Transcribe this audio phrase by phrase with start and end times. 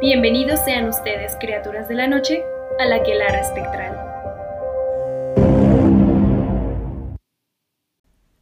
[0.00, 2.44] Bienvenidos sean ustedes, criaturas de la noche,
[2.78, 3.96] a la Quelara Espectral.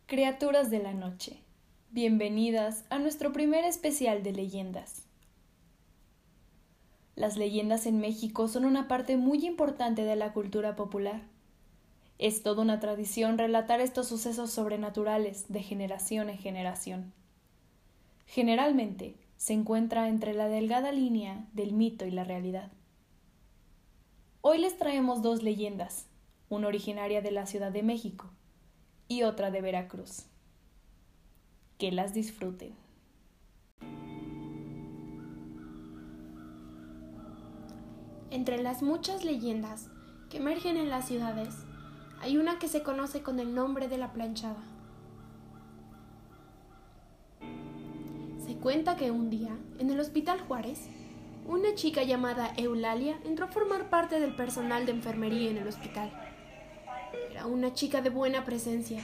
[0.05, 1.41] Criaturas de la noche,
[1.91, 5.07] bienvenidas a nuestro primer especial de leyendas.
[7.15, 11.23] Las leyendas en México son una parte muy importante de la cultura popular.
[12.19, 17.15] Es toda una tradición relatar estos sucesos sobrenaturales de generación en generación.
[18.27, 22.73] Generalmente, se encuentra entre la delgada línea del mito y la realidad.
[24.41, 26.07] Hoy les traemos dos leyendas,
[26.49, 28.31] una originaria de la Ciudad de México
[29.09, 30.27] y otra de Veracruz.
[31.79, 32.75] Que las disfruten.
[38.31, 39.89] Entre las muchas leyendas
[40.31, 41.55] que emergen en las ciudades,
[42.21, 44.76] hay una que se conoce con el nombre de la planchada.
[48.67, 50.89] Cuenta que un día, en el Hospital Juárez,
[51.47, 56.11] una chica llamada Eulalia entró a formar parte del personal de enfermería en el hospital.
[57.31, 59.01] Era una chica de buena presencia,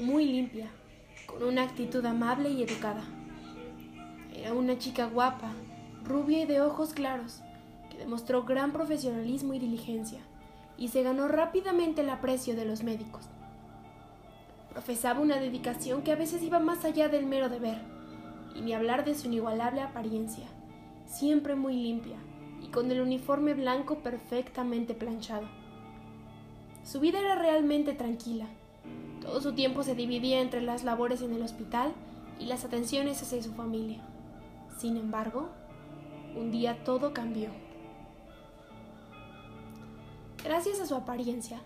[0.00, 0.68] muy limpia,
[1.26, 3.02] con una actitud amable y educada.
[4.32, 5.50] Era una chica guapa,
[6.04, 7.40] rubia y de ojos claros,
[7.90, 10.20] que demostró gran profesionalismo y diligencia,
[10.78, 13.24] y se ganó rápidamente el aprecio de los médicos.
[14.70, 17.93] Profesaba una dedicación que a veces iba más allá del mero deber
[18.54, 20.46] y ni hablar de su inigualable apariencia,
[21.06, 22.16] siempre muy limpia
[22.62, 25.46] y con el uniforme blanco perfectamente planchado.
[26.84, 28.46] Su vida era realmente tranquila.
[29.20, 31.92] Todo su tiempo se dividía entre las labores en el hospital
[32.38, 34.00] y las atenciones hacia su familia.
[34.78, 35.48] Sin embargo,
[36.36, 37.50] un día todo cambió.
[40.42, 41.60] Gracias a su apariencia,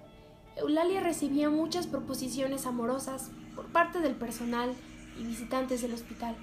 [0.56, 4.72] Eulalia recibía muchas proposiciones amorosas por parte del personal
[5.18, 6.36] y visitantes del hospital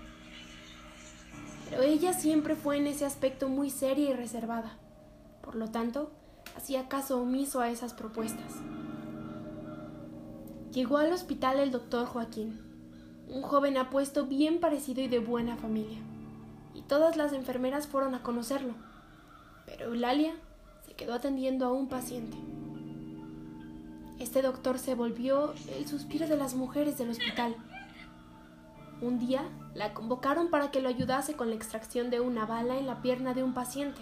[1.76, 4.78] pero ella siempre fue en ese aspecto muy seria y reservada.
[5.42, 6.10] Por lo tanto,
[6.56, 8.54] hacía caso omiso a esas propuestas.
[10.72, 12.62] Llegó al hospital el doctor Joaquín,
[13.28, 16.00] un joven apuesto bien parecido y de buena familia,
[16.74, 18.76] y todas las enfermeras fueron a conocerlo,
[19.66, 20.34] pero Eulalia
[20.86, 22.38] se quedó atendiendo a un paciente.
[24.18, 27.54] Este doctor se volvió el suspiro de las mujeres del hospital
[29.02, 29.44] un día
[29.76, 33.34] la convocaron para que lo ayudase con la extracción de una bala en la pierna
[33.34, 34.02] de un paciente.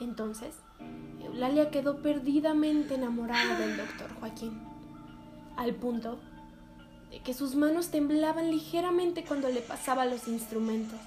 [0.00, 0.54] Entonces,
[1.20, 4.62] Eulalia quedó perdidamente enamorada del doctor Joaquín,
[5.56, 6.20] al punto
[7.10, 11.00] de que sus manos temblaban ligeramente cuando le pasaba los instrumentos.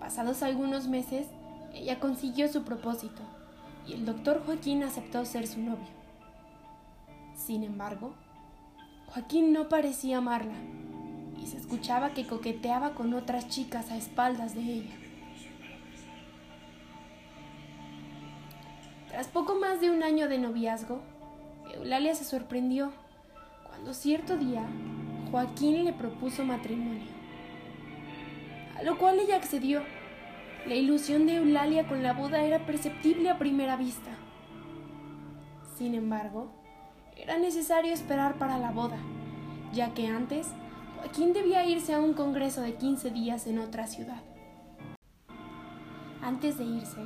[0.00, 1.28] Pasados algunos meses,
[1.72, 3.22] ella consiguió su propósito
[3.86, 5.86] y el doctor Joaquín aceptó ser su novio.
[7.36, 8.14] Sin embargo,
[9.06, 10.54] Joaquín no parecía amarla
[11.48, 14.94] se escuchaba que coqueteaba con otras chicas a espaldas de ella.
[19.08, 21.00] Tras poco más de un año de noviazgo,
[21.74, 22.92] Eulalia se sorprendió
[23.66, 24.62] cuando cierto día
[25.30, 27.08] Joaquín le propuso matrimonio,
[28.76, 29.82] a lo cual ella accedió.
[30.66, 34.10] La ilusión de Eulalia con la boda era perceptible a primera vista.
[35.78, 36.50] Sin embargo,
[37.16, 38.98] era necesario esperar para la boda,
[39.72, 40.48] ya que antes
[40.98, 44.20] Joaquín debía irse a un congreso de 15 días en otra ciudad.
[46.20, 47.00] Antes de irse,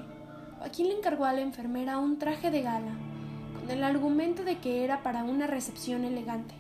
[0.59, 2.95] Joaquín le encargó a la enfermera un traje de gala,
[3.61, 6.55] con el argumento de que era para una recepción elegante.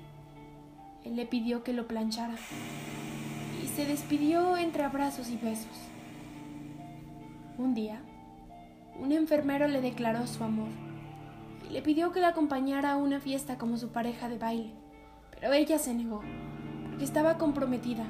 [1.04, 2.36] Él le pidió que lo planchara
[3.62, 5.88] y se despidió entre abrazos y besos.
[7.56, 8.02] Un día,
[9.00, 10.68] un enfermero le declaró su amor
[11.66, 14.74] y le pidió que la acompañara a una fiesta como su pareja de baile,
[15.30, 16.20] pero ella se negó
[17.04, 18.06] estaba comprometida.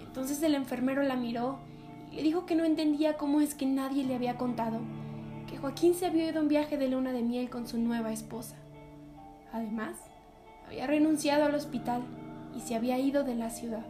[0.00, 1.58] Entonces el enfermero la miró
[2.10, 4.80] y le dijo que no entendía cómo es que nadie le había contado
[5.48, 8.12] que Joaquín se había ido a un viaje de luna de miel con su nueva
[8.12, 8.56] esposa.
[9.52, 9.96] Además,
[10.66, 12.02] había renunciado al hospital
[12.54, 13.84] y se había ido de la ciudad.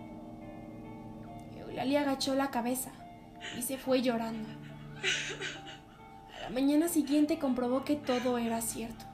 [1.58, 2.90] Eulalia agachó la cabeza
[3.58, 4.48] y se fue llorando.
[6.36, 9.04] A la mañana siguiente comprobó que todo era cierto.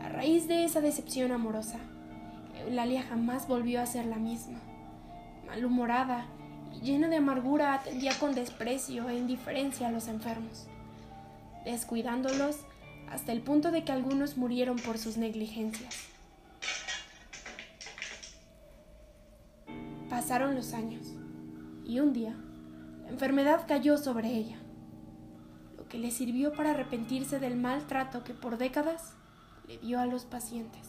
[0.00, 1.78] A raíz de esa decepción amorosa,
[2.68, 4.58] Eulalia jamás volvió a ser la misma.
[5.46, 6.26] Malhumorada
[6.76, 10.66] y llena de amargura atendía con desprecio e indiferencia a los enfermos,
[11.64, 12.58] descuidándolos
[13.10, 15.94] hasta el punto de que algunos murieron por sus negligencias.
[20.10, 21.06] Pasaron los años
[21.86, 22.34] y un día
[23.04, 24.58] la enfermedad cayó sobre ella,
[25.78, 29.14] lo que le sirvió para arrepentirse del maltrato que por décadas
[29.66, 30.87] le dio a los pacientes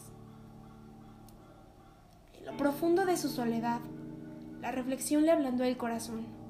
[2.56, 3.80] profundo de su soledad,
[4.60, 6.40] la reflexión le ablandó el corazón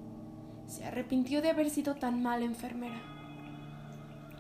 [0.71, 3.01] se arrepintió de haber sido tan mala enfermera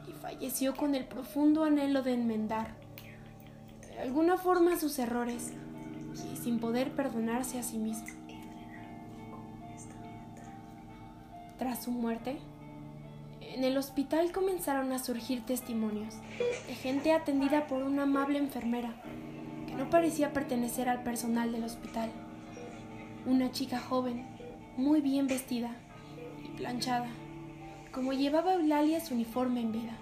[0.08, 2.74] y falleció con el profundo anhelo de enmendar
[3.80, 5.52] de alguna forma sus errores
[6.32, 8.06] y sin poder perdonarse a sí misma.
[11.58, 12.38] Tras su muerte,
[13.40, 18.94] en el hospital comenzaron a surgir testimonios de gente atendida por una amable enfermera
[19.80, 22.10] no parecía pertenecer al personal del hospital.
[23.24, 24.26] Una chica joven,
[24.76, 25.70] muy bien vestida
[26.44, 27.08] y planchada,
[27.90, 29.94] como llevaba Eulalia su uniforme en vida.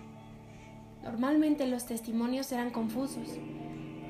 [1.04, 3.28] Normalmente los testimonios eran confusos,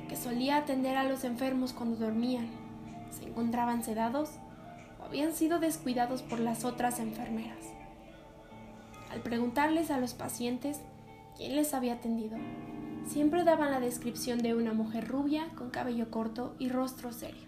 [0.07, 2.47] que solía atender a los enfermos cuando dormían,
[3.11, 4.31] se encontraban sedados
[4.99, 7.59] o habían sido descuidados por las otras enfermeras.
[9.11, 10.81] Al preguntarles a los pacientes
[11.37, 12.37] quién les había atendido,
[13.09, 17.47] siempre daban la descripción de una mujer rubia con cabello corto y rostro serio,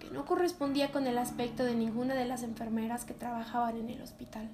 [0.00, 4.00] que no correspondía con el aspecto de ninguna de las enfermeras que trabajaban en el
[4.00, 4.48] hospital.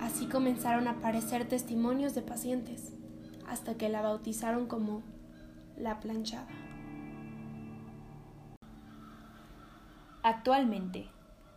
[0.00, 2.94] Así comenzaron a aparecer testimonios de pacientes,
[3.46, 5.02] hasta que la bautizaron como
[5.76, 6.48] la planchada.
[10.22, 11.10] Actualmente,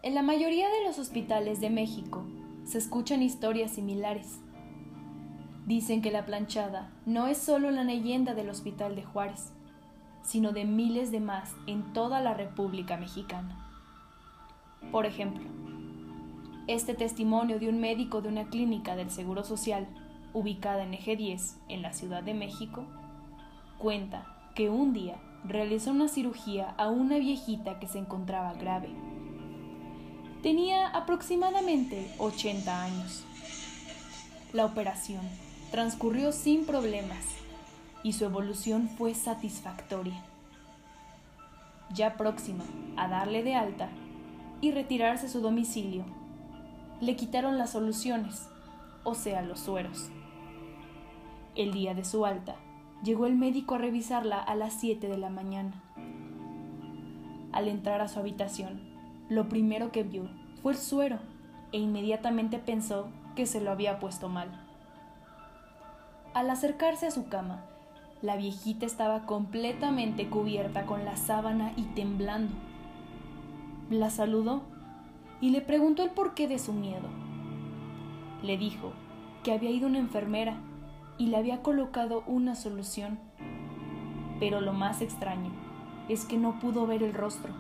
[0.03, 2.25] en la mayoría de los hospitales de México
[2.65, 4.39] se escuchan historias similares.
[5.67, 9.51] Dicen que la planchada no es solo la leyenda del Hospital de Juárez,
[10.23, 13.69] sino de miles de más en toda la República Mexicana.
[14.93, 15.43] Por ejemplo,
[16.67, 19.89] este testimonio de un médico de una clínica del Seguro Social
[20.31, 22.85] ubicada en Eje 10, en la Ciudad de México,
[23.77, 24.25] cuenta
[24.55, 28.87] que un día realizó una cirugía a una viejita que se encontraba grave.
[30.41, 33.25] Tenía aproximadamente 80 años.
[34.53, 35.23] La operación
[35.71, 37.25] transcurrió sin problemas
[38.03, 40.23] y su evolución fue satisfactoria.
[41.93, 42.63] Ya próxima
[42.95, 43.89] a darle de alta
[44.61, 46.05] y retirarse a su domicilio,
[47.01, 48.47] le quitaron las soluciones,
[49.03, 50.09] o sea, los sueros.
[51.55, 52.55] El día de su alta,
[53.03, 55.83] llegó el médico a revisarla a las 7 de la mañana.
[57.51, 58.81] Al entrar a su habitación,
[59.29, 60.29] lo primero que vio
[60.61, 61.19] fue el suero
[61.71, 64.66] e inmediatamente pensó que se lo había puesto mal.
[66.37, 67.61] Al acercarse a su cama,
[68.21, 72.53] la viejita estaba completamente cubierta con la sábana y temblando.
[73.89, 74.61] La saludó
[75.41, 77.07] y le preguntó el porqué de su miedo.
[78.43, 78.93] Le dijo
[79.41, 80.59] que había ido una enfermera
[81.17, 83.17] y le había colocado una solución.
[84.39, 85.49] Pero lo más extraño
[86.07, 87.51] es que no pudo ver el rostro.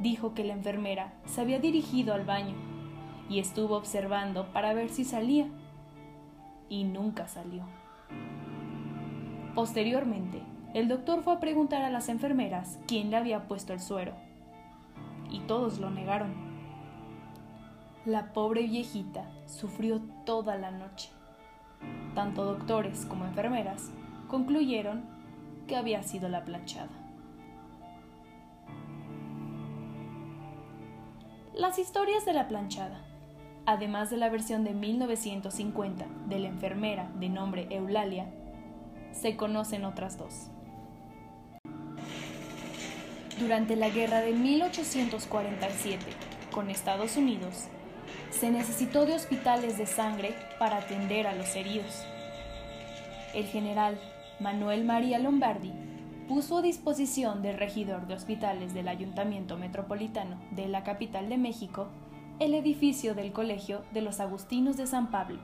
[0.00, 2.54] Dijo que la enfermera se había dirigido al baño
[3.28, 5.50] y estuvo observando para ver si salía.
[6.68, 7.64] Y nunca salió.
[9.54, 10.42] Posteriormente,
[10.74, 14.14] el doctor fue a preguntar a las enfermeras quién le había puesto el suero.
[15.30, 16.34] Y todos lo negaron.
[18.04, 21.10] La pobre viejita sufrió toda la noche
[22.16, 23.90] tanto doctores como enfermeras
[24.28, 25.04] concluyeron
[25.68, 26.88] que había sido la planchada.
[31.54, 33.04] Las historias de la planchada,
[33.66, 38.26] además de la versión de 1950 de la enfermera de nombre Eulalia,
[39.12, 40.50] se conocen otras dos.
[43.40, 46.04] Durante la guerra de 1847
[46.52, 47.68] con Estados Unidos,
[48.30, 52.02] se necesitó de hospitales de sangre para atender a los heridos.
[53.34, 54.00] El general
[54.40, 55.72] Manuel María Lombardi
[56.28, 61.88] puso a disposición del regidor de hospitales del Ayuntamiento Metropolitano de la capital de México
[62.38, 65.38] el edificio del Colegio de los Agustinos de San Pablo,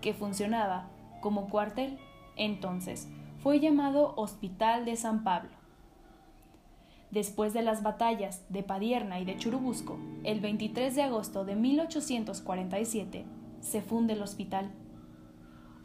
[0.00, 0.88] que funcionaba
[1.20, 1.98] como cuartel,
[2.36, 3.08] entonces
[3.42, 5.50] fue llamado Hospital de San Pablo.
[7.10, 13.24] Después de las batallas de Padierna y de Churubusco, el 23 de agosto de 1847,
[13.60, 14.70] se funde el hospital.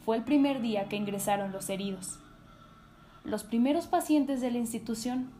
[0.06, 2.20] Fue el primer día que ingresaron los heridos.
[3.24, 5.32] Los primeros pacientes de la institución.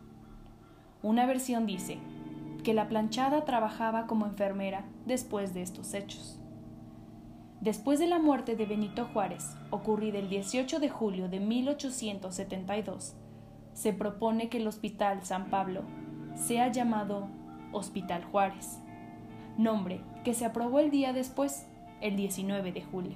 [1.04, 2.00] Una versión dice
[2.68, 6.38] que la planchada trabajaba como enfermera después de estos hechos.
[7.62, 13.16] Después de la muerte de Benito Juárez, ocurrida el 18 de julio de 1872,
[13.72, 15.84] se propone que el Hospital San Pablo
[16.36, 17.30] sea llamado
[17.72, 18.80] Hospital Juárez,
[19.58, 21.68] nombre que se aprobó el día después,
[22.02, 23.16] el 19 de julio.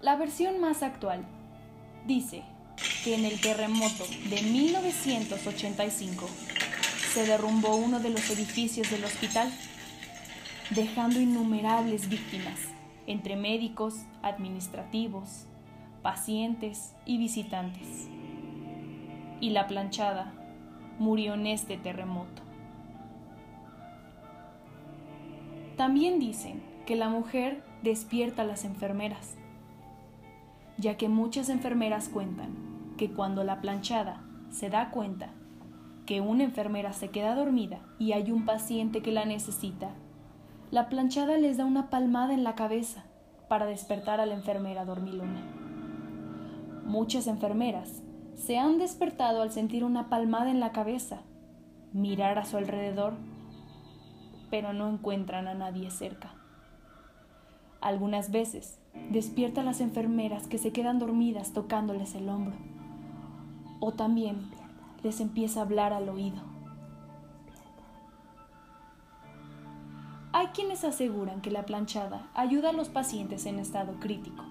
[0.00, 1.26] La versión más actual
[2.06, 2.42] dice
[3.04, 6.26] que en el terremoto de 1985
[7.12, 9.50] se derrumbó uno de los edificios del hospital,
[10.70, 12.60] dejando innumerables víctimas,
[13.08, 15.46] entre médicos, administrativos,
[16.02, 18.08] pacientes y visitantes.
[19.40, 20.32] Y la planchada
[21.00, 22.42] murió en este terremoto.
[25.76, 29.34] También dicen que la mujer despierta a las enfermeras,
[30.78, 32.54] ya que muchas enfermeras cuentan
[32.96, 35.30] que cuando la planchada se da cuenta
[36.10, 39.90] que una enfermera se queda dormida y hay un paciente que la necesita,
[40.72, 43.04] la planchada les da una palmada en la cabeza
[43.48, 45.40] para despertar a la enfermera dormilona.
[46.84, 48.02] Muchas enfermeras
[48.34, 51.20] se han despertado al sentir una palmada en la cabeza,
[51.92, 53.12] mirar a su alrededor,
[54.50, 56.34] pero no encuentran a nadie cerca.
[57.80, 58.80] Algunas veces
[59.12, 62.56] despierta a las enfermeras que se quedan dormidas tocándoles el hombro,
[63.78, 64.50] o también
[65.02, 66.42] les empieza a hablar al oído.
[70.32, 74.44] Hay quienes aseguran que la planchada ayuda a los pacientes en estado crítico.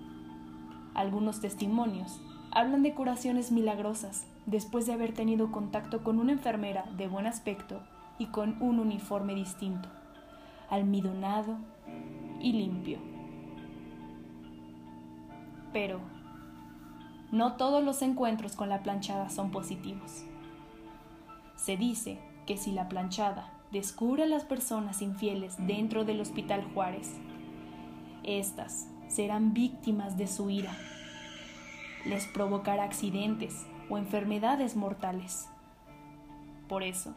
[0.94, 2.20] Algunos testimonios
[2.52, 7.82] hablan de curaciones milagrosas después de haber tenido contacto con una enfermera de buen aspecto
[8.18, 9.88] y con un uniforme distinto,
[10.70, 11.58] almidonado
[12.42, 13.00] y limpio.
[15.72, 16.02] Pero
[17.32, 20.26] no todos los encuentros con la planchada son positivos.
[21.60, 27.14] Se dice que si la planchada descubre a las personas infieles dentro del Hospital Juárez,
[28.24, 30.72] estas serán víctimas de su ira.
[32.06, 35.50] Les provocará accidentes o enfermedades mortales.
[36.70, 37.14] Por eso,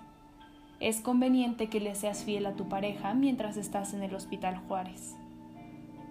[0.81, 5.15] es conveniente que le seas fiel a tu pareja mientras estás en el Hospital Juárez.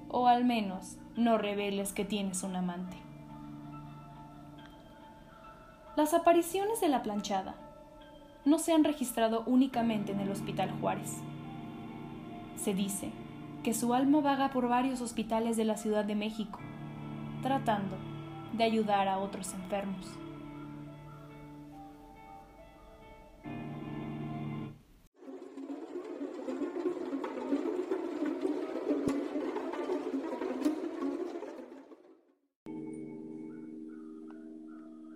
[0.07, 2.95] O al menos no reveles que tienes un amante.
[5.97, 7.55] Las apariciones de la planchada
[8.45, 11.17] no se han registrado únicamente en el Hospital Juárez.
[12.55, 13.11] Se dice
[13.63, 16.59] que su alma vaga por varios hospitales de la Ciudad de México,
[17.43, 17.97] tratando
[18.53, 20.05] de ayudar a otros enfermos.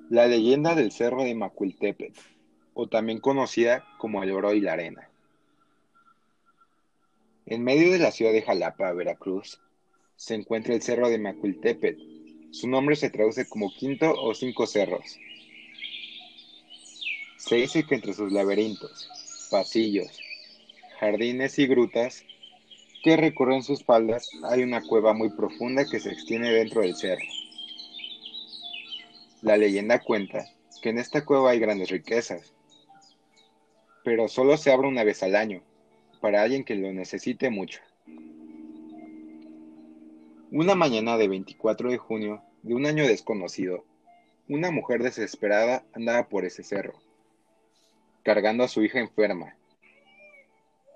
[0.09, 2.34] La leyenda del Cerro de Macuiltepec
[2.75, 5.09] o también conocida como el oro y la arena.
[7.47, 9.59] En medio de la ciudad de Jalapa, Veracruz,
[10.15, 11.97] se encuentra el Cerro de Macuiltepet.
[12.51, 15.17] Su nombre se traduce como quinto o cinco cerros.
[17.37, 19.09] Se dice que entre sus laberintos,
[19.51, 20.19] pasillos,
[20.99, 22.25] jardines y grutas
[23.03, 27.21] que recorren sus faldas hay una cueva muy profunda que se extiende dentro del cerro.
[29.43, 30.45] La leyenda cuenta
[30.81, 32.54] que en esta cueva hay grandes riquezas,
[34.05, 35.63] pero solo se abre una vez al año,
[36.21, 37.81] para alguien que lo necesite mucho.
[40.51, 43.83] Una mañana de 24 de junio de un año desconocido,
[44.47, 46.93] una mujer desesperada andaba por ese cerro,
[48.21, 49.57] cargando a su hija enferma.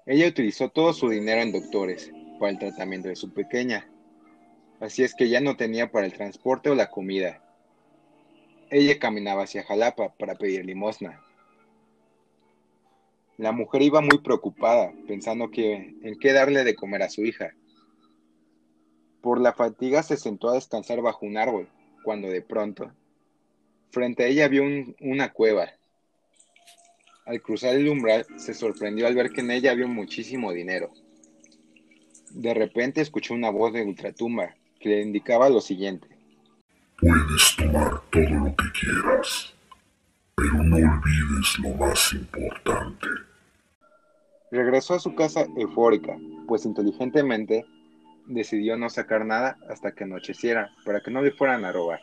[0.06, 3.89] Ella utilizó todo su dinero en doctores para el tratamiento de su pequeña,
[4.80, 7.42] así es que ya no tenía para el transporte o la comida.
[8.70, 11.24] Ella caminaba hacia Jalapa para pedir limosna.
[13.39, 17.53] La mujer iba muy preocupada, pensando que en qué darle de comer a su hija.
[19.22, 21.69] Por la fatiga se sentó a descansar bajo un árbol,
[22.03, 22.91] cuando de pronto,
[23.91, 24.63] frente a ella vio
[25.00, 25.69] una cueva.
[27.25, 30.91] Al cruzar el umbral, se sorprendió al ver que en ella había muchísimo dinero.
[32.31, 36.10] De repente escuchó una voz de ultratumba que le indicaba lo siguiente.
[36.98, 39.53] Puedes tomar todo lo que quieras,
[40.36, 43.28] pero no olvides lo más importante.
[44.51, 47.65] Regresó a su casa eufórica, pues inteligentemente
[48.25, 52.00] decidió no sacar nada hasta que anocheciera, para que no le fueran a robar.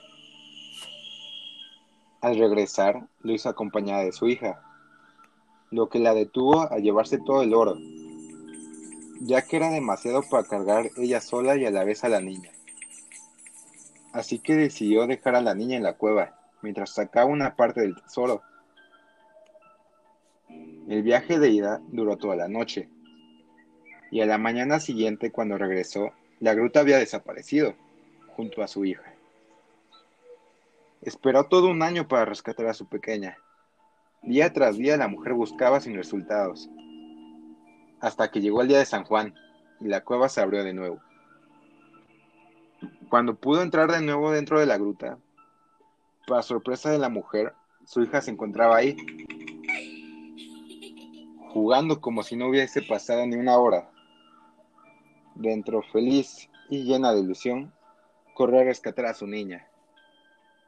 [2.20, 4.62] Al regresar, lo hizo acompañada de su hija,
[5.70, 7.76] lo que la detuvo a llevarse todo el oro,
[9.20, 12.50] ya que era demasiado para cargar ella sola y a la vez a la niña.
[14.12, 17.96] Así que decidió dejar a la niña en la cueva, mientras sacaba una parte del
[17.96, 18.42] tesoro
[20.88, 22.88] el viaje de ida duró toda la noche,
[24.10, 27.74] y a la mañana siguiente cuando regresó, la gruta había desaparecido,
[28.36, 29.14] junto a su hija.
[31.02, 33.36] Esperó todo un año para rescatar a su pequeña.
[34.22, 36.68] Día tras día la mujer buscaba sin resultados,
[38.00, 39.34] hasta que llegó el día de San Juan
[39.80, 41.00] y la cueva se abrió de nuevo.
[43.08, 45.18] Cuando pudo entrar de nuevo dentro de la gruta,
[46.26, 48.96] para sorpresa de la mujer, su hija se encontraba ahí,
[51.56, 53.88] jugando como si no hubiese pasado ni una hora.
[55.34, 57.72] Dentro, feliz y llena de ilusión,
[58.34, 59.66] corrió a rescatar a su niña,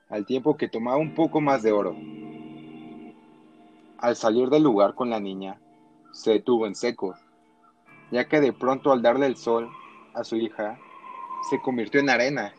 [0.09, 1.95] al tiempo que tomaba un poco más de oro.
[3.99, 5.61] Al salir del lugar con la niña,
[6.12, 7.14] se detuvo en seco,
[8.11, 9.68] ya que de pronto al darle el sol
[10.14, 10.78] a su hija,
[11.50, 12.54] se convirtió en arena,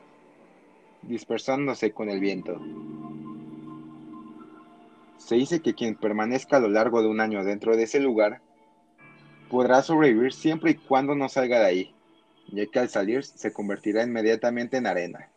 [1.01, 2.61] dispersándose con el viento.
[5.29, 8.41] Se dice que quien permanezca a lo largo de un año dentro de ese lugar
[9.47, 11.95] podrá sobrevivir siempre y cuando no salga de ahí,
[12.47, 15.29] ya que al salir se convertirá inmediatamente en arena.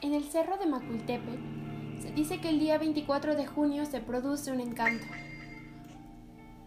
[0.00, 1.38] En el cerro de Macultepec
[2.00, 5.04] se dice que el día 24 de junio se produce un encanto.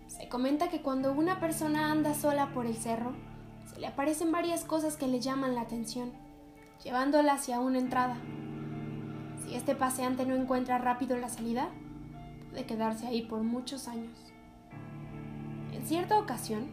[0.05, 3.15] Se comenta que cuando una persona anda sola por el cerro,
[3.74, 6.12] se le aparecen varias cosas que le llaman la atención,
[6.84, 8.17] llevándola hacia una entrada.
[9.44, 11.70] Si este paseante no encuentra rápido la salida,
[12.50, 14.17] puede quedarse ahí por muchos años.
[15.74, 16.67] En cierta ocasión,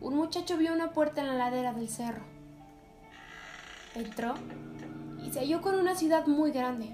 [0.00, 2.22] un muchacho vio una puerta en la ladera del cerro.
[3.94, 4.34] Entró
[5.24, 6.88] y se halló con una ciudad muy grande,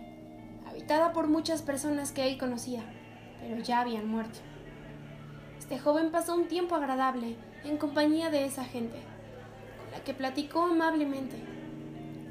[0.68, 2.82] habitada por muchas personas que él conocía,
[3.40, 4.38] pero ya habían muerto.
[5.58, 8.98] Este joven pasó un tiempo agradable en compañía de esa gente,
[9.78, 11.55] con la que platicó amablemente.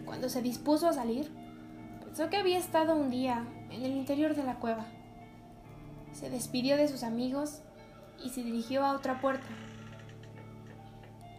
[0.05, 1.31] Cuando se dispuso a salir,
[2.03, 4.85] pensó que había estado un día en el interior de la cueva.
[6.13, 7.61] Se despidió de sus amigos
[8.23, 9.47] y se dirigió a otra puerta,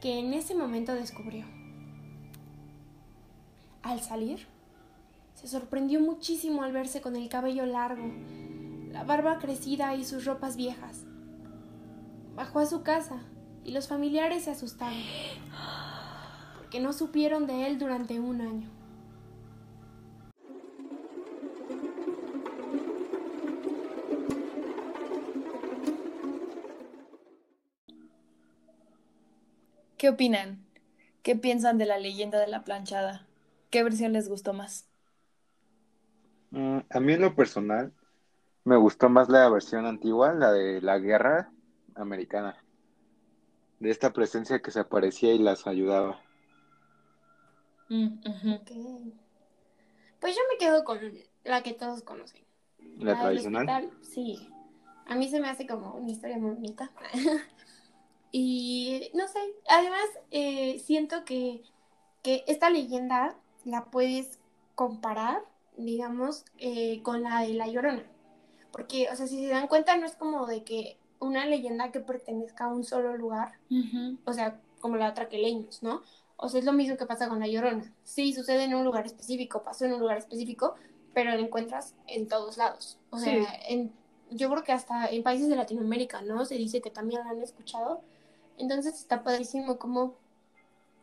[0.01, 1.47] que en ese momento descubrió.
[3.83, 4.47] Al salir,
[5.35, 8.11] se sorprendió muchísimo al verse con el cabello largo,
[8.91, 11.05] la barba crecida y sus ropas viejas.
[12.35, 13.23] Bajó a su casa
[13.65, 14.99] y los familiares se asustaron,
[16.67, 18.69] porque no supieron de él durante un año.
[29.97, 30.67] ¿Qué opinan?
[31.23, 33.29] ¿Qué piensan de la leyenda de la planchada?
[33.71, 34.89] ¿Qué versión les gustó más?
[36.51, 37.93] Mm, a mí en lo personal
[38.65, 41.53] me gustó más la versión antigua, la de la guerra
[41.95, 42.57] americana,
[43.79, 46.26] de esta presencia que se aparecía y las ayudaba.
[47.89, 48.19] Mm.
[50.21, 50.99] Pues yo me quedo con
[51.45, 52.43] la que todos conocen.
[52.99, 53.69] La tradicional.
[53.69, 54.49] hospital, sí.
[55.07, 56.91] A mí se me hace como una historia muy bonita.
[58.33, 61.63] y no sé, además eh, siento que,
[62.23, 64.39] que esta leyenda la puedes
[64.75, 65.43] comparar,
[65.77, 68.05] digamos, eh, con la de La Llorona.
[68.73, 72.01] Porque, o sea, si se dan cuenta, no es como de que una leyenda que
[72.01, 73.59] pertenezca a un solo lugar,
[74.25, 76.03] o sea, como la otra que leímos, ¿no?
[76.37, 77.93] O sea, es lo mismo que pasa con La Llorona.
[78.05, 80.75] Sí, sucede en un lugar específico, pasó en un lugar específico,
[81.15, 82.99] pero la encuentras en todos lados.
[83.11, 83.47] O sea, Sí.
[83.69, 83.93] en,
[84.31, 86.45] yo creo que hasta en países de Latinoamérica, ¿no?
[86.45, 88.03] Se dice que también la han escuchado.
[88.59, 90.15] Entonces está padrísimo cómo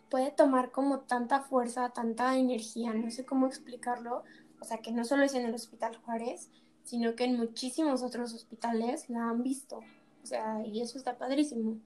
[0.09, 4.23] puede tomar como tanta fuerza, tanta energía, no sé cómo explicarlo.
[4.59, 6.49] O sea, que no solo es en el Hospital Juárez,
[6.83, 9.77] sino que en muchísimos otros hospitales la han visto.
[10.21, 11.79] O sea, y eso está padrísimo.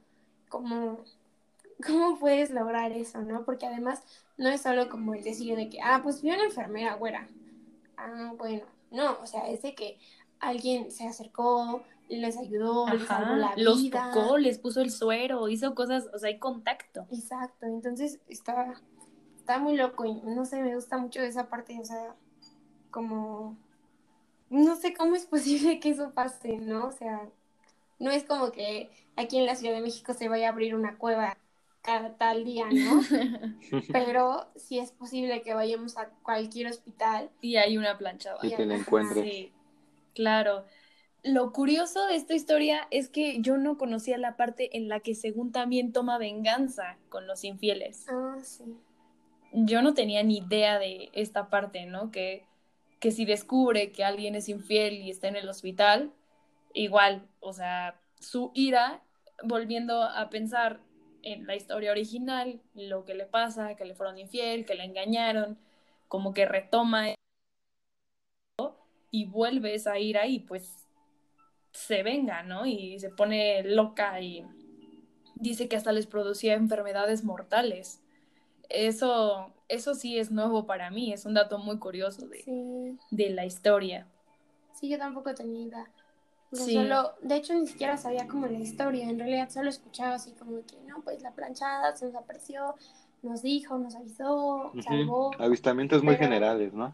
[0.50, 1.00] Como
[1.86, 3.44] ¿Cómo puedes lograr eso, no?
[3.44, 4.04] Porque además
[4.38, 7.28] no es solo como el decir de que, ah, pues vi una enfermera güera.
[7.98, 9.98] Ah, bueno, no, o sea, es de que
[10.40, 14.12] alguien se acercó, les ayudó, les salvó la Los vida.
[14.13, 17.06] tocó, les puso el suero, hizo cosas, o sea, hay contacto.
[17.12, 18.74] Exacto, entonces está,
[19.38, 22.16] está muy loco y no sé, me gusta mucho esa parte, o sea,
[22.92, 23.58] como,
[24.50, 26.88] no sé cómo es posible que eso pase, ¿no?
[26.88, 27.28] O sea,
[28.00, 30.98] no es como que aquí en la Ciudad de México se vaya a abrir una
[30.98, 31.38] cueva
[31.88, 33.02] cada tal día, ¿no?
[33.93, 37.30] Pero sí es posible que vayamos a cualquier hospital.
[37.39, 38.39] Y hay una planchada.
[38.43, 39.23] Y que la encuentres.
[39.23, 39.54] Sí,
[40.13, 40.65] claro.
[41.23, 45.15] Lo curioso de esta historia es que yo no conocía la parte en la que
[45.15, 48.06] según también toma venganza con los infieles.
[48.10, 48.65] Ah, sí.
[49.54, 52.12] Yo no tenía ni idea de esta parte, ¿no?
[52.12, 52.45] Que,
[53.00, 56.12] que si descubre que alguien es infiel y está en el hospital,
[56.73, 59.02] igual, o sea, su ira,
[59.41, 60.82] volviendo a pensar
[61.34, 65.58] en la historia original, lo que le pasa, que le fueron infiel, que le engañaron,
[66.08, 67.08] como que retoma
[69.12, 70.88] y vuelve esa ira y pues
[71.72, 72.66] se venga, ¿no?
[72.66, 74.46] Y se pone loca y
[75.36, 78.02] dice que hasta les producía enfermedades mortales.
[78.70, 83.30] Eso, eso sí es nuevo para mí, es un dato muy curioso de, Sí, de
[83.30, 84.08] la historia.
[84.74, 85.92] sí, yo tampoco tenía idea.
[86.52, 86.74] Sí.
[86.74, 89.10] solo, de hecho, ni siquiera sabía como la historia.
[89.10, 92.76] En realidad solo escuchaba así como que, no, pues la planchada se nos apareció,
[93.22, 94.82] nos dijo, nos avisó, Ujú.
[94.82, 95.32] salvó.
[95.40, 96.94] Avistamientos muy generales, ¿no?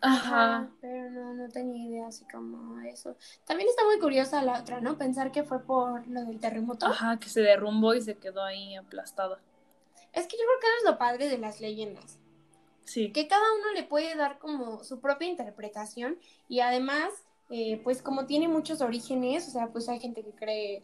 [0.00, 0.68] Ajá.
[0.80, 3.16] Pero no, no tenía idea así como eso.
[3.44, 4.96] También está muy curiosa la otra, ¿no?
[4.96, 6.86] Pensar que fue por lo del terremoto.
[6.86, 9.40] Ajá, que se derrumbó y se quedó ahí aplastada.
[10.12, 12.18] Es que yo creo que eso es lo padre de las leyendas.
[12.84, 13.12] Sí.
[13.12, 17.10] Que cada uno le puede dar como su propia interpretación y además
[17.50, 20.82] eh, pues como tiene muchos orígenes, o sea, pues hay gente que cree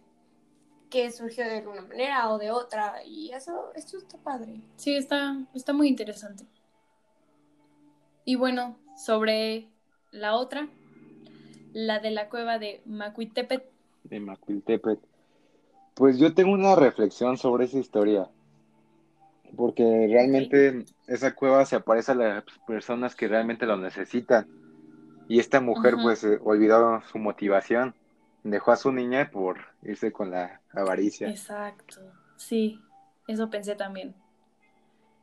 [0.91, 4.61] que surgió de alguna manera o de otra, y eso, esto está padre.
[4.77, 6.45] Sí, está, está muy interesante.
[8.25, 9.69] Y bueno, sobre
[10.13, 10.69] la otra,
[11.73, 13.65] la de la cueva de Macuitepet.
[14.05, 15.01] De Macuiltepet.
[15.95, 18.29] Pues yo tengo una reflexión sobre esa historia.
[19.57, 24.47] Porque realmente esa cueva se aparece a las personas que realmente lo necesitan.
[25.33, 27.95] Y esta mujer pues eh, olvidó su motivación.
[28.43, 31.31] Dejó a su niña por irse con la avaricia.
[31.31, 32.03] Exacto.
[32.37, 32.79] Sí,
[33.27, 34.15] eso pensé también.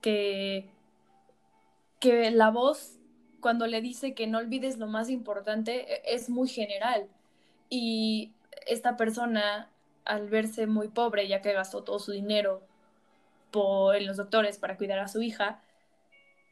[0.02, 0.67] Que,
[2.00, 2.98] que la voz,
[3.39, 7.08] cuando le dice que no olvides lo más importante, e- es muy general.
[7.69, 8.34] Y
[8.65, 9.69] esta persona,
[10.06, 12.63] al verse muy pobre, ya que gastó todo su dinero
[13.52, 15.62] por, en los doctores para cuidar a su hija,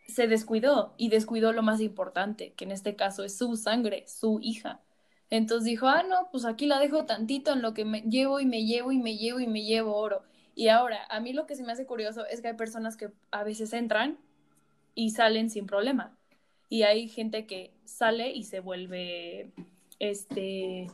[0.08, 4.40] se descuidó y descuidó lo más importante, que en este caso es su sangre, su
[4.42, 4.82] hija.
[5.30, 8.46] Entonces dijo, ah, no, pues aquí la dejo tantito en lo que me llevo y
[8.46, 10.24] me llevo y me llevo y me llevo oro.
[10.56, 13.10] Y ahora, a mí lo que se me hace curioso es que hay personas que
[13.32, 14.18] a veces entran
[14.96, 16.18] y salen sin problema.
[16.70, 19.52] Y hay gente que sale y se vuelve,
[20.00, 20.88] este,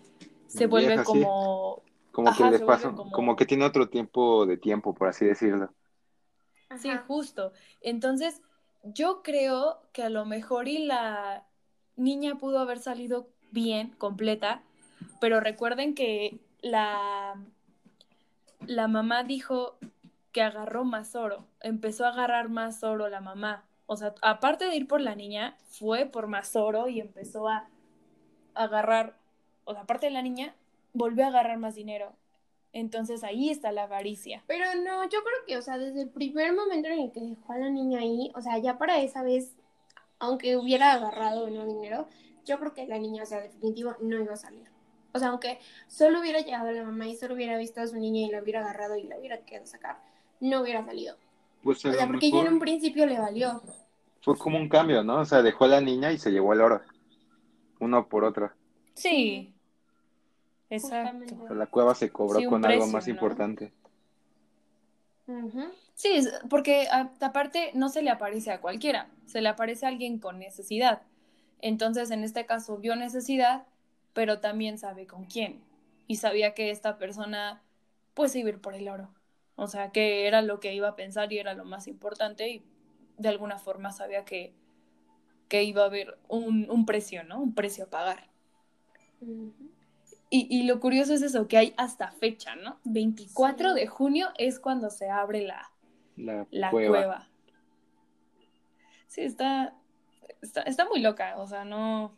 [0.48, 1.12] se vuelve Vieja, sí.
[1.12, 5.08] como, Como Ajá, que les pasa, como- como que tiene otro tiempo de tiempo, por
[5.08, 5.74] así decirlo.
[6.78, 7.54] Sí, justo.
[7.82, 8.42] Entonces,
[8.84, 11.46] yo creo que a lo mejor y la
[11.96, 14.62] niña pudo haber salido bien, completa,
[15.20, 17.36] pero recuerden que la,
[18.66, 19.78] la mamá dijo
[20.32, 23.64] que agarró más oro, empezó a agarrar más oro la mamá.
[23.86, 27.68] O sea, aparte de ir por la niña, fue por más oro y empezó a
[28.56, 29.16] agarrar,
[29.66, 30.56] o sea, aparte de la niña,
[30.94, 32.14] volvió a agarrar más dinero.
[32.74, 34.44] Entonces ahí está la avaricia.
[34.48, 37.54] Pero no, yo creo que, o sea, desde el primer momento en el que dejó
[37.54, 39.56] a la niña ahí, o sea, ya para esa vez,
[40.18, 42.08] aunque hubiera agarrado no dinero,
[42.46, 44.68] yo creo que la niña, o sea, definitivo, no iba a salir.
[45.14, 48.22] O sea, aunque solo hubiera llegado la mamá y solo hubiera visto a su niña
[48.22, 49.98] y la hubiera agarrado y la hubiera querido sacar,
[50.40, 51.16] no hubiera salido.
[51.62, 53.62] Pues O sea, porque ya en un principio le valió.
[54.22, 55.20] fue como un cambio, ¿no?
[55.20, 56.82] O sea, dejó a la niña y se llevó el oro.
[57.80, 58.52] Uno por otro.
[58.96, 59.53] Sí.
[60.76, 61.20] Exacto.
[61.20, 61.36] Justamente.
[61.44, 63.14] O sea, la cueva se cobró Sí, con algo más ¿no?
[63.14, 63.72] importante.
[65.96, 70.20] Sí, porque a- aparte no se le aparece a cualquiera, se le aparece a alguien
[70.20, 71.02] con necesidad.
[71.62, 73.66] Entonces, en este caso, vio necesidad,
[74.14, 75.62] pero también sabe con quién.
[76.08, 77.62] Y sabía que esta persona,
[78.14, 79.10] pues, iba a ir por el oro.
[79.56, 82.64] O sea, que era lo que iba a pensar y era lo más importante y
[83.18, 84.54] de alguna forma sabía que,
[85.50, 87.42] que iba a haber un, un precio, ¿no?
[87.42, 88.30] Un precio a pagar.
[90.36, 92.80] Y, y lo curioso es eso, que hay hasta fecha, ¿no?
[92.86, 93.76] 24 Sí.
[93.76, 95.72] de junio es cuando se abre la,
[96.16, 96.90] La, la cueva.
[96.90, 97.28] cueva.
[99.08, 99.76] Sí, está,
[100.42, 102.18] está, está muy loca, o sea, no,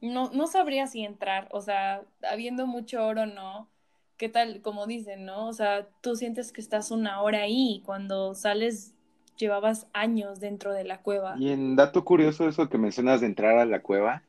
[0.00, 3.68] no, no sabría si entrar, o sea, habiendo mucho oro, no.
[4.16, 5.48] ¿Qué tal, como dicen, no?
[5.48, 8.94] O sea, tú sientes que estás una hora ahí y cuando sales
[9.36, 11.34] llevabas años dentro de la cueva.
[11.38, 14.22] Y en dato curioso, eso que mencionas de entrar a la cueva,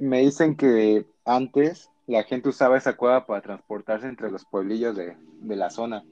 [0.00, 5.16] me dicen que antes la gente usaba esa cueva para transportarse entre los pueblillos de,
[5.40, 6.04] de la zona,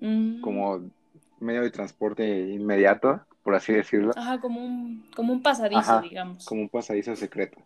[0.00, 0.40] Mm.
[0.40, 0.90] como
[1.38, 6.44] medio de transporte inmediato, por así decirlo, Ajá, como un, como un pasadizo, Ajá, digamos.
[6.44, 7.58] como un pasadizo secreto.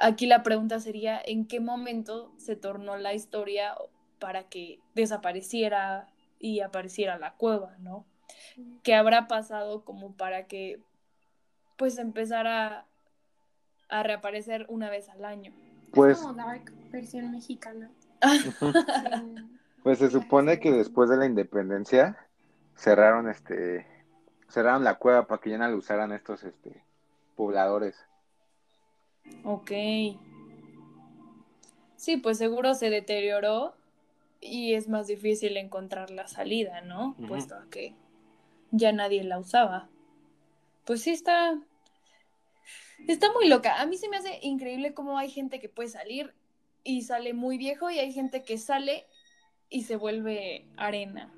[0.00, 3.74] Aquí la pregunta sería, ¿en qué momento se tornó la historia
[4.20, 6.08] para que desapareciera
[6.38, 8.04] y apareciera la cueva, ¿no?
[8.84, 10.80] ¿Qué habrá pasado como para que
[11.76, 12.86] pues empezara
[13.92, 15.52] a reaparecer una vez al año?
[15.92, 17.90] Pues, Es como Dark, versión mexicana.
[19.82, 22.16] Pues se supone que después de la independencia
[22.76, 23.84] cerraron este,
[24.48, 26.84] cerraron la cueva para que ya no la usaran estos este,
[27.34, 27.96] pobladores.
[29.42, 29.72] Ok.
[31.96, 33.74] Sí, pues seguro se deterioró
[34.40, 37.16] y es más difícil encontrar la salida, ¿no?
[37.26, 37.94] Puesto a que
[38.70, 39.88] ya nadie la usaba.
[40.84, 41.58] Pues sí está.
[43.08, 43.80] Está muy loca.
[43.80, 46.34] A mí se me hace increíble cómo hay gente que puede salir
[46.84, 49.06] y sale muy viejo y hay gente que sale
[49.68, 51.32] y se vuelve arena.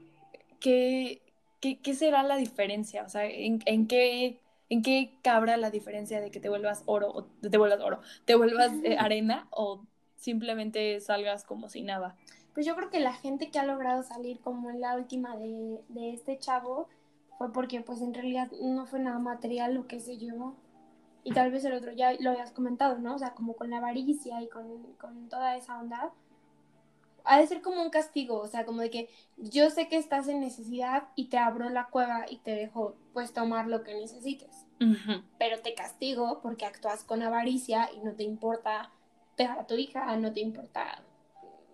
[0.61, 1.22] ¿Qué,
[1.61, 3.05] qué, qué será la diferencia?
[3.05, 7.11] O sea, ¿en, en qué, ¿en qué cabrá la diferencia de que te vuelvas oro
[7.11, 9.85] o te vuelvas oro, te vuelvas eh, arena o
[10.16, 12.16] simplemente salgas como si nada?
[12.55, 15.81] Pues yo creo que la gente que ha logrado salir como en la última de,
[15.88, 16.88] de este chavo
[17.38, 20.55] fue porque pues en realidad no fue nada material lo que se llevó.
[21.24, 23.14] Y tal vez el otro ya lo habías comentado, ¿no?
[23.14, 26.12] O sea, como con la avaricia y con, con toda esa onda.
[27.24, 29.08] ha de ser como un castigo, o sea, como de que
[29.38, 33.32] yo sé que estás en necesidad y te abro la cueva y te dejo pues
[33.32, 34.66] tomar lo que necesites,
[35.38, 38.90] pero te castigo porque actúas con avaricia y no te importa
[39.38, 41.02] dejar a tu hija, no te importa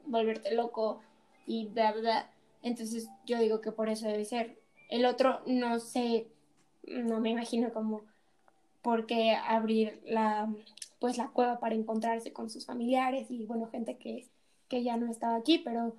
[0.06, 1.00] volverte loco
[1.46, 2.30] y bla, bla.
[2.62, 4.60] Entonces yo digo que por eso debe ser.
[4.88, 6.28] El otro no sé,
[6.86, 8.02] no me imagino como
[8.82, 10.52] por qué abrir la
[10.98, 14.28] pues la cueva para encontrarse con sus familiares y bueno, gente que,
[14.68, 15.96] que ya no estaba aquí, pero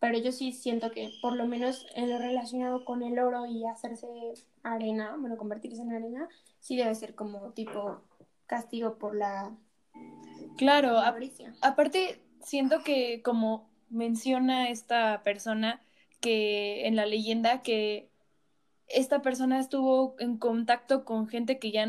[0.00, 3.64] pero yo sí siento que por lo menos en lo relacionado con el oro y
[3.66, 4.08] hacerse
[4.64, 8.00] arena, bueno, convertirse en arena, sí debe ser como tipo
[8.46, 9.56] castigo por la
[10.56, 15.80] Claro, aparte siento que como menciona esta persona
[16.20, 18.11] que en la leyenda que
[18.92, 21.88] esta persona estuvo en contacto con gente que ya,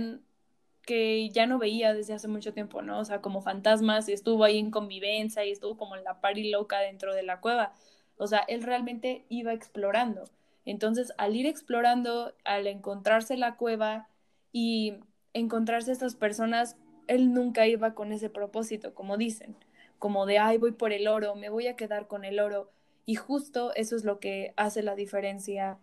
[0.83, 2.99] que ya no veía desde hace mucho tiempo, ¿no?
[2.99, 6.49] O sea, como fantasmas, y estuvo ahí en convivencia y estuvo como en la pari
[6.51, 7.73] loca dentro de la cueva.
[8.17, 10.25] O sea, él realmente iba explorando.
[10.65, 14.07] Entonces, al ir explorando, al encontrarse la cueva
[14.51, 14.95] y
[15.33, 19.57] encontrarse estas personas, él nunca iba con ese propósito, como dicen,
[19.99, 22.71] como de, ay, voy por el oro, me voy a quedar con el oro.
[23.05, 25.79] Y justo eso es lo que hace la diferencia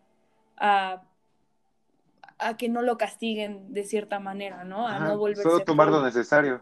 [0.56, 1.02] a,
[2.40, 4.87] a que no lo castiguen de cierta manera, ¿no?
[4.87, 5.42] A no volverse.
[5.42, 6.61] Solo tomar lo necesario.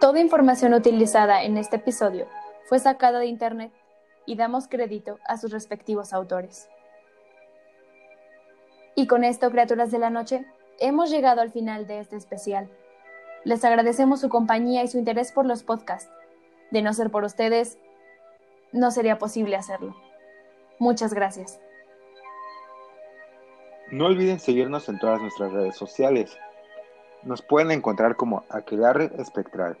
[0.00, 2.26] Toda información utilizada en este episodio
[2.64, 3.72] fue sacada de Internet
[4.26, 6.68] y damos crédito a sus respectivos autores.
[8.96, 10.44] Y con esto, criaturas de la noche,
[10.80, 12.68] hemos llegado al final de este especial.
[13.44, 16.10] Les agradecemos su compañía y su interés por los podcasts.
[16.70, 17.78] De no ser por ustedes,
[18.72, 19.94] no sería posible hacerlo.
[20.78, 21.60] Muchas gracias.
[23.90, 26.36] No olviden seguirnos en todas nuestras redes sociales.
[27.22, 29.78] Nos pueden encontrar como Aquelarre Espectral.